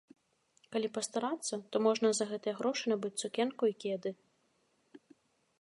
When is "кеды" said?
3.87-4.11